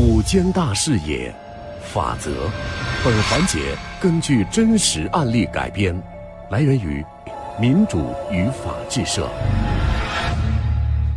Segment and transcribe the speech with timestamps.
[0.00, 1.34] 五间大视野，
[1.82, 2.30] 法则。
[3.04, 5.92] 本环节根据真实案例改编，
[6.52, 7.04] 来源于
[7.60, 9.28] 民主与法制社。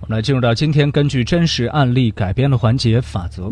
[0.00, 3.50] 我们来进入到今天根据真实案例改编的环节法则。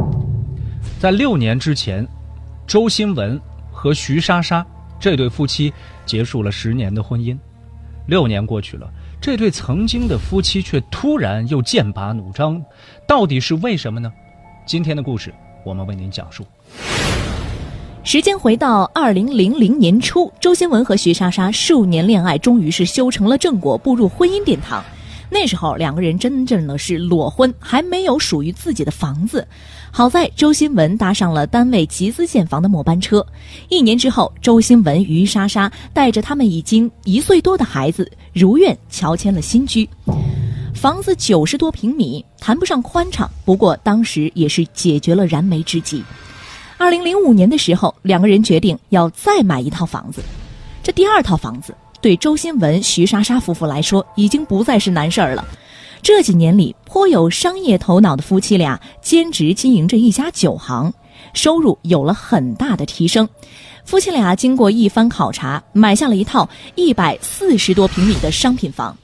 [1.00, 2.06] 在六年之前，
[2.64, 3.40] 周新文
[3.72, 4.64] 和徐莎莎
[5.00, 5.74] 这对夫妻
[6.04, 7.36] 结束了十年的婚姻。
[8.06, 8.88] 六年过去了，
[9.20, 12.62] 这对曾经的夫妻却突然又剑拔弩张，
[13.08, 14.12] 到底是为什么呢？
[14.66, 15.32] 今天的故事，
[15.64, 16.44] 我们为您讲述。
[18.02, 24.82] 时间回到二零零零年初，周新文和徐莎莎数年恋爱，终于是修成了正果，步入婚姻殿堂。
[25.30, 29.46] 那时候，两个人真正的是裸婚，还没有属于自己的房子。
[29.92, 33.24] 好在周新文搭上了单位集资建房的末班车。
[33.68, 39.88] 一年之后，周新文、于莎莎带着他们已经一岁多的孩子，如愿乔迁了新居。
[40.76, 46.04] 房子九十多平米，谈不上宽敞，不过当时也是解决了燃眉之急。
[46.76, 50.22] 二零零五年的时候，两个人决定要再买一套房子。
[50.82, 55.42] 这第二套房子对周新文、徐莎莎夫妇来说已经不再是难事儿了。
[56.02, 60.92] 这几年里，颇有商业头脑的夫妻俩兼职经营着一家酒行，
[61.32, 63.26] 收入有了很大的提升。
[63.86, 68.94] 夫妻俩经过一番考察，买下了一套一百四十多平米的商品房。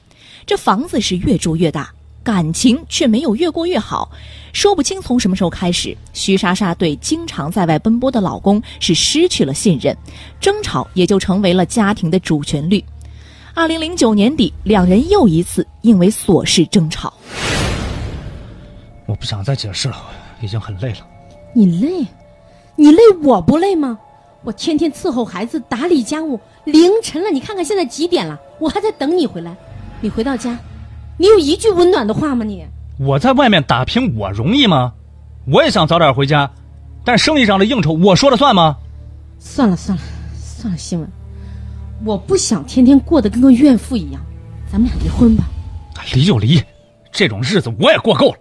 [0.45, 1.91] 这房子是越住越大。
[2.23, 4.09] 感情却没有越过越好，
[4.53, 9.93] 说不清从什么时候开始，徐莎莎对经常在外奔波的老公是失去了信任，
[10.39, 12.81] 争吵也就成为了家庭的主旋律。
[13.53, 17.13] 二零零九年底，两人又一次因为琐事争吵。
[19.05, 19.97] 我不想再解释了，
[20.41, 21.05] 已经很累了。
[21.53, 22.07] 你累？
[22.77, 23.99] 你累我不累吗？
[24.45, 28.39] 我天天伺候孩子，打理家务，凌晨了，你看看现在几点了？
[28.61, 29.53] 我还在等你回来。
[30.03, 30.59] 你回到家。
[31.15, 32.43] 你有一句温暖的话吗？
[32.43, 32.65] 你
[32.99, 34.91] 我在外面打拼，我容易吗？
[35.47, 36.51] 我也想早点回家，
[37.05, 38.75] 但生意上的应酬，我说了算吗？
[39.39, 40.03] 算了算了
[40.35, 41.09] 算了，新闻，
[42.03, 44.21] 我不想天天过得跟个怨妇一样，
[44.69, 45.45] 咱们俩离婚吧。
[46.13, 46.61] 离就离，
[47.13, 48.37] 这种日子我也过够了。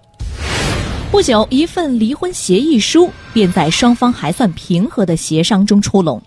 [1.13, 6.21] 不久，一份离婚协议书便在双方还算平和的协商中出笼。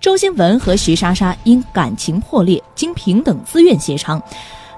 [0.00, 4.22] 周新文和徐莎莎因感情破裂，经平等自愿协商。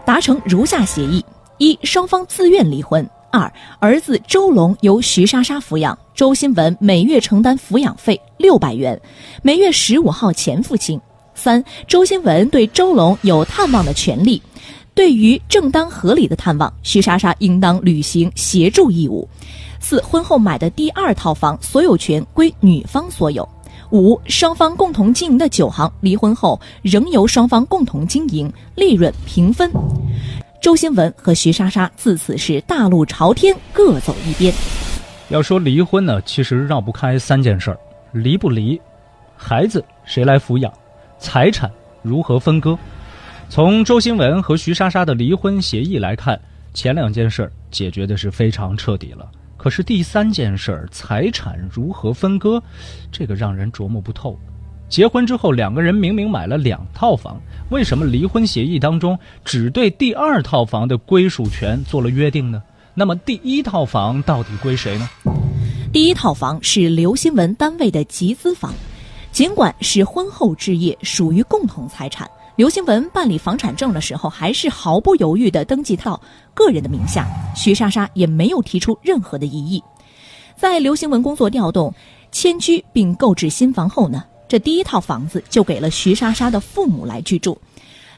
[0.04, 1.24] 达成如下协议：
[1.58, 9.00] 一、双方自愿离婚；二、儿子周龙由徐莎莎抚养，周新文每月承担抚养费六百元，
[9.42, 10.98] 每月十五号前付清；
[11.34, 14.42] 三、周新文对周龙有探望的权利，
[14.94, 19.26] 对于正当合理的探望，徐莎莎应当履行协助义务；
[19.80, 23.48] 四、婚后买的第二套房所有权归女方所有。
[23.92, 29.70] 五双方共同经营的酒行，离婚后仍由双方共同经营，利润平分。
[30.62, 34.52] 周新文和徐莎莎自此是大路朝天，各走一边。
[35.28, 37.78] 要说离婚呢，其实绕不开三件事儿：
[38.12, 38.80] 离不离，
[39.36, 40.72] 孩子谁来抚养，
[41.18, 41.70] 财产
[42.00, 42.78] 如何分割。
[43.50, 46.40] 从周新文和徐莎莎的离婚协议来看，
[46.72, 49.30] 前两件事儿解决的是非常彻底了。
[49.62, 52.60] 可是第三件事儿，财产如何分割，
[53.12, 54.36] 这个让人琢磨不透。
[54.88, 57.40] 结婚之后，两个人明明买了两套房，
[57.70, 62.60] 为什么离婚协议当中只对第二套房的归属权做了约定呢？
[62.92, 65.08] 那么第一套房到底归谁呢？
[65.92, 68.74] 第一套房是刘新文单位的集资房，
[69.30, 72.28] 尽管是婚后置业，属于共同财产。
[72.54, 76.20] 刘新文办理房产证的时候，还是毫不犹豫地登记到
[76.52, 77.26] 个人的名下。
[77.56, 79.82] 徐莎莎也没有提出任何的异议。
[80.54, 81.92] 在刘新文工作调动、
[82.30, 87.58] 迁居并购置新房后呢，这第一套房子就给了徐莎莎的父母来居住。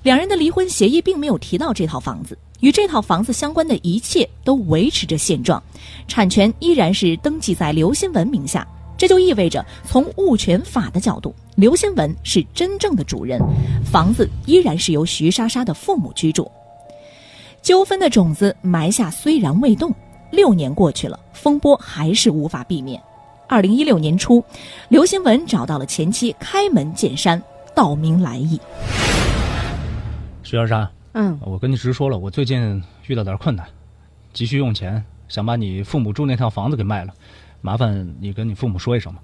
[0.03, 5.63] 两人的离婚协议并没有提到这套房子，与这套房子相关的一切都维持着现状，
[6.09, 8.67] 产权依然是登记在刘新文名下。
[8.97, 13.41] 这就意味着，从物权法的角度，刘新文是真正的主人，
[13.85, 16.51] 房子依然是由徐莎莎的父母居住。
[17.61, 19.93] 纠纷的种子埋下虽然未动，
[20.31, 23.03] 六年过去了，风波还是无法避免。
[23.49, 24.43] 二零一六年初，
[24.89, 27.43] 刘新文找到了前妻，开门见山
[27.75, 28.61] 道明来意。
[30.43, 33.67] 徐莎莎，嗯，我跟你直说了，我最近遇到点困难，
[34.33, 37.13] 急需用钱，想把你父母住那套房子给卖了。
[37.65, 39.23] 麻烦你跟你父母说一声吧。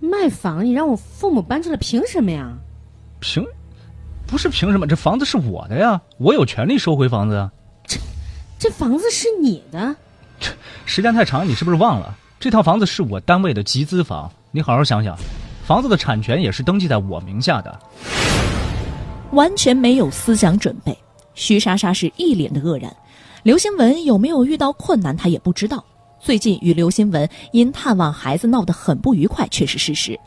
[0.00, 2.50] 卖房，你让我父母搬出来，凭什么呀？
[3.20, 3.44] 凭，
[4.26, 4.86] 不是凭什么？
[4.86, 7.52] 这房子是我的呀，我有权利收回房子啊。
[7.86, 7.98] 这，
[8.58, 9.94] 这房子是你的。
[10.40, 10.50] 这
[10.86, 12.16] 时间太长，你是不是忘了？
[12.40, 15.14] 这套房子是我单位的集资房，你好好想想，
[15.66, 17.78] 房子的产权也是登记在我名下的。
[19.32, 20.96] 完全没有思想准备，
[21.34, 22.90] 徐莎莎是一脸的愕然。
[23.42, 25.84] 刘新文有没有遇到困难，他也不知道。
[26.24, 30.18] 最近与刘新文因探望孩子闹得很不愉快，却是事实。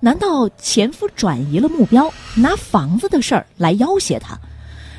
[0.00, 4.34] 难道前夫转移了目标，拿房子的事儿来要挟他？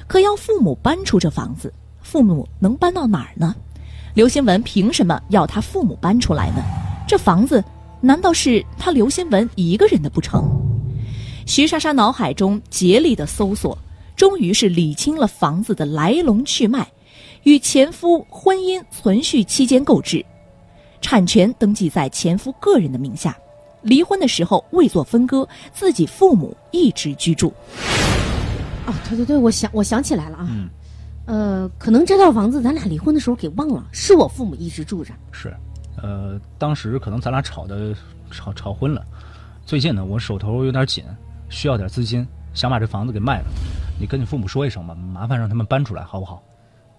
[0.06, 1.74] 可要父母搬出这房子，
[2.04, 3.56] 父母能搬到哪儿呢？
[4.14, 6.64] 刘新文凭什么要他父母搬出来呢？
[7.08, 7.64] 这房子
[8.00, 10.48] 难道是他刘新文一个人的不成？
[11.48, 13.76] 徐莎莎脑海中竭力的搜索，
[14.16, 16.88] 终于是理清了房子的来龙去脉，
[17.42, 20.24] 与前夫婚姻存续期间购置。
[21.04, 23.38] 产权登记在前夫个人的名下，
[23.82, 27.54] 离婚的时候未做分割，自己父母一直居住。
[28.88, 30.48] 哦，对对对，我想我想起来了啊，
[31.26, 35.14] 呃，可能这套房子咱俩离婚的时候给忘了，是我父母一直住着。
[35.34, 35.54] 是，
[36.02, 37.94] 呃，当时可能咱俩吵的
[38.32, 39.06] 吵吵昏了，
[39.66, 41.04] 最近呢，我手头有点紧，
[41.50, 43.46] 需要点资金，想把这房子给卖了。
[44.00, 46.42] 你跟你父母说一声吧，麻烦让他们搬出来，好不好？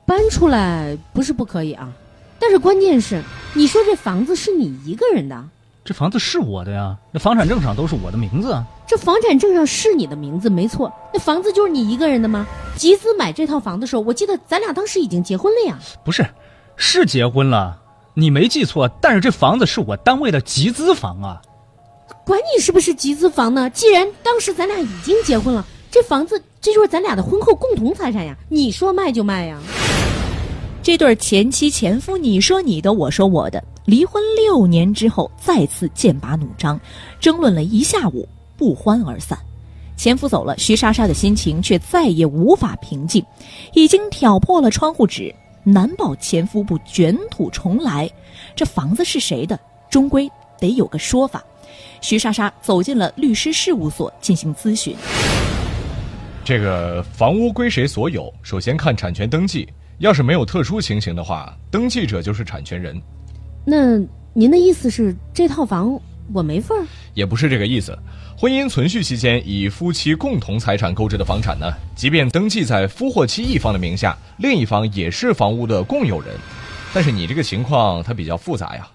[0.06, 1.90] 搬出来不是不可以啊，
[2.38, 3.22] 但是关键是，
[3.54, 5.44] 你说这房子是你一个人的，
[5.84, 8.64] 这房子是我的呀，那房产证上都是我的名字啊。
[8.86, 12.46] 这房产证上是你的名字没错，那房子就是你一个人的吗？
[12.76, 15.78] 集资买这套房的时候，我记得咱俩当时已经结婚了呀。
[16.04, 16.26] 不是，
[16.76, 17.80] 是结婚了，
[18.14, 21.40] 你没记错，但是这房子是我单位的集资房啊。
[22.26, 23.70] 管你是不是集资房呢？
[23.70, 28.36] 既然当时咱俩已经结婚了，这房子这就是咱俩的婚后共同财产呀。
[28.48, 29.58] 你说卖就卖呀。
[30.84, 36.78] 这对前妻前夫，你说你的，我说我的，离婚六年之后再次剑拔弩张，
[37.18, 39.38] 争论了一下午，不欢而散。
[39.96, 43.24] 前夫走了，徐莎莎的心情却再也无法平静，
[43.72, 48.06] 已经挑破了窗户纸，难保前夫不卷土重来。
[48.54, 49.58] 这房子是谁的？
[49.88, 51.42] 终归得有个说法。
[52.02, 54.94] 徐莎莎走进了律师事务所进行咨询。
[56.44, 58.30] 这个房屋归谁所有？
[58.42, 59.66] 首先看产权登记，
[59.98, 63.00] 要是没有特殊情形的话，登记者就是产权人。
[63.64, 63.98] 那
[64.32, 65.98] 您的意思是这套房
[66.32, 66.86] 我没份儿？
[67.14, 67.96] 也不是这个意思。
[68.36, 76.34] 婚姻存续期间以夫妻共同财产购置的房产呢，即便登记在夫或妻一方的名下，另一方也是房屋的共有人。
[76.92, 78.88] 但是你这个情况它比较复杂呀。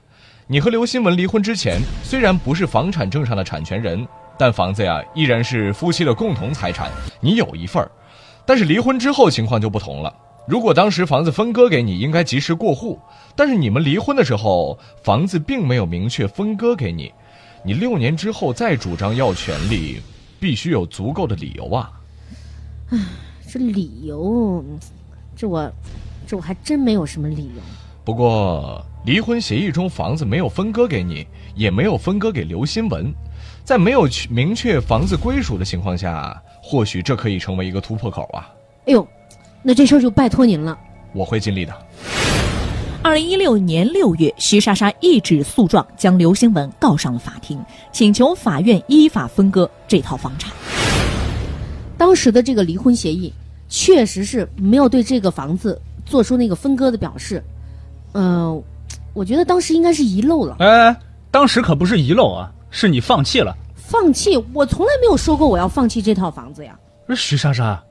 [0.47, 4.05] 你和刘新文离婚之前，虽然不是房产证上的产权人，
[4.37, 6.89] 但房子呀依然是夫妻的共同财产，
[7.21, 7.89] 你有一份儿。
[8.45, 10.13] 但是离婚之后情况就不同了。
[10.47, 12.99] 如果当时房子分割给你，应该及时过户。
[13.35, 17.13] 但是你们离婚的时候，房子并没有明确分割给你，
[17.63, 20.01] 你六年之后再主张要权利，
[20.39, 21.91] 必须有足够的理由啊。
[23.47, 24.63] 这理由，
[25.35, 25.71] 这我，
[26.27, 27.61] 这我还真没有什么理由。
[28.03, 31.25] 不过，离婚协议中房子没有分割给你，
[31.55, 33.13] 也没有分割给刘新文，
[33.63, 38.49] 在没有去明确房子归属的情况下，或许这可以成为一个突破口啊。
[38.87, 39.07] 哎呦，
[39.61, 40.77] 那这事儿就拜托您了。
[41.13, 41.73] 我会尽力的。
[43.01, 47.59] 二零一六年六月，徐莎莎一纸诉状将刘兴文告上了法庭，
[47.91, 50.51] 请求法院依法分割这套房产。
[51.97, 53.33] 当时的这个离婚协议，
[53.69, 57.43] 确实是没有对这个房子做出那个分割的表示。
[58.13, 58.61] 嗯、
[59.13, 60.95] 我觉得当时应该是遗漏了，哎，
[61.31, 63.55] 当时可不是遗漏啊，是你放弃了。
[63.75, 64.35] 放弃。
[64.53, 66.77] 我从来没有说过我要放弃这套房子呀。
[67.07, 67.81] 不是徐莎莎，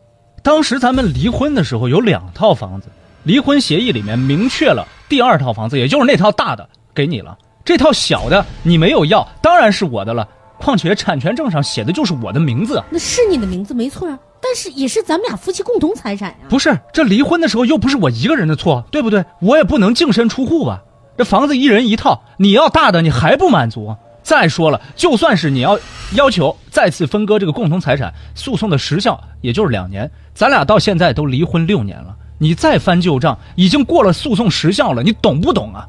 [0.43, 2.89] 当时咱们离婚的时候有两套房子，
[3.25, 10.27] 离婚协议里面明确了第二套房子，也就是那套大的给你了，这套小的你没有要，当然是我的了。
[10.59, 16.37] 况且产权证上写的就是我的名字，那是你的名字没错啊，但是也是咱们俩夫妻共同财产呀。
[16.49, 19.25] 不是这离婚的时候又不是我一个人的错，对不对？
[19.41, 20.83] 我也不能净身出户吧？
[21.17, 23.95] 这房子一人一套，你要大的你还不满足？
[24.29, 25.79] 再说了，就算是你要
[26.13, 35.89] 要求再次分割这个共同财产，诉讼的时效也就是两年，咱俩到现在都离婚六年了，你再翻旧账，已经过了诉讼时效了，你懂不懂啊？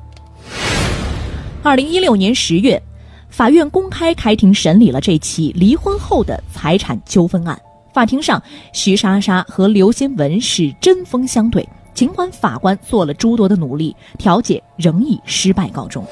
[1.61, 2.81] 二零一六年十月，
[3.29, 7.59] 法院公开开庭审理了这起离婚后的财产纠纷案。
[7.93, 8.41] 法庭上，
[8.71, 16.07] 徐莎莎和刘新文是针锋相对，尽管法官做了诸多的努力，调解仍以失败告终。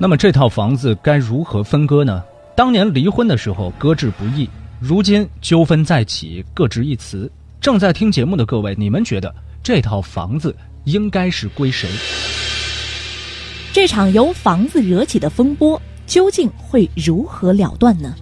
[0.00, 2.22] 那么这套房子该如何分割呢？
[2.54, 7.30] 当年离婚的时候搁置不易，如今纠纷再起，各执一词。
[7.60, 11.88] 正在听节目的各位，你们觉得这套房子应该是归谁？
[13.72, 18.14] 这场由房子惹起的风波究竟会如何了断呢？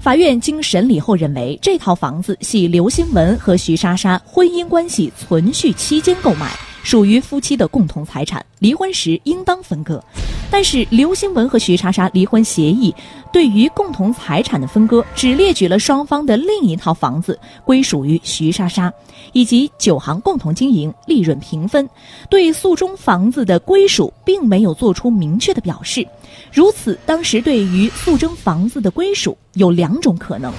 [0.00, 6.50] 法院经审理后认为，这套房子系刘新文和徐莎莎婚姻关系存续期间购买，
[6.82, 10.02] 属于夫妻的共同财产，离婚时应当分割。
[10.50, 12.94] 但是刘新文和徐莎莎离婚协议
[13.30, 18.90] 对于共同财产的分割，只列举了双方的另一套房子归属于徐莎莎，
[19.34, 21.86] 以及酒行共同经营、利润平分，
[22.30, 26.06] 对诉中房子的归属并没有做出明确的表示。
[26.50, 30.50] 如此，当时对于诉争房子的归属有两种可能。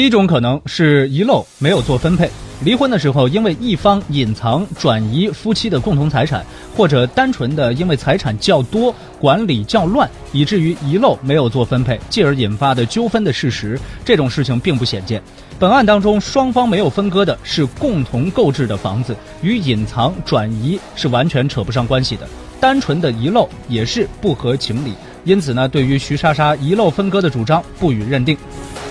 [0.00, 2.30] 第一种可能是遗漏没有做分配，
[2.64, 6.42] 离婚的时候因为一方隐藏转移夫妻的共同财产，
[6.74, 15.22] 或者单纯的因为财产较多、管理较乱，以至于遗漏没有做分配，继而引发的纠纷的事实，这种事情并不鲜见。
[15.58, 22.26] 本案当中，双方没有分割的是共同购置的房子，与隐藏转移是完全扯不上关系的。
[22.58, 28.34] 单纯的遗漏也是不合情理，因此呢，对于徐莎莎遗漏分割的主张不予认定。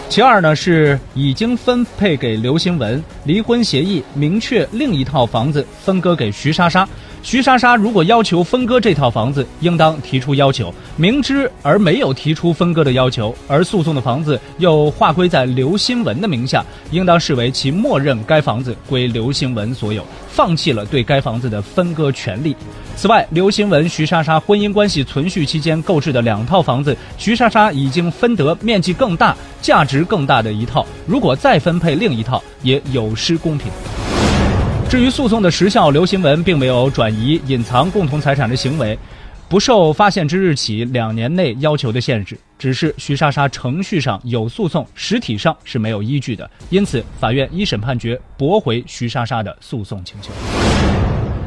[0.10, 6.88] 其二呢，是已经分配给刘新文，离婚协议明确另一套房子分割给徐莎莎。
[7.22, 22.56] 徐莎莎如果要求分割这套房子，应当提出要求；明知而没有提出分割的要求，而诉讼的房子又划归在刘新文的名下，应当视为其默认该房子归刘新文所有，放弃了对该房子的分割权利。
[22.96, 33.70] 此外，刘新文、徐莎莎婚姻关系存续期间购置的两套房子，徐莎莎已经分得面积更大、价值更大的一套，如果再分配另一套，也有失公平。
[34.90, 38.98] 至于诉讼的时效，刘新文并没有转移、隐藏共同财产的行为，
[39.48, 50.32] 不受发现之日起两年内要求的限制，只是徐莎莎程序上有诉讼，实体上是没有依据的，因此法院一审判决驳回徐莎莎的诉讼请求。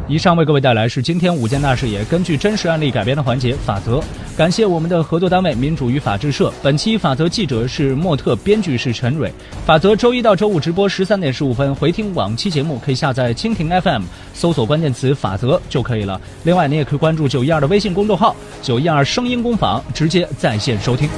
[0.09, 4.03] 以上为各位带来是今天五件大事也根据真实案例改编的环节法则。
[4.37, 6.53] 感谢我们的合作单位民主与法制社。
[6.63, 9.33] 本期法则记者是莫特，编剧是陈蕊。
[9.65, 14.03] 法则周一到周五直播十三点十五分，回听往期节目可以下载蜻蜓 FM，
[14.35, 16.21] 搜索关键词“法则”就可以了。
[16.45, 21.09] 另外，你也可以关注九一二的微信公众号“九一二声音工坊”，直接在线收听。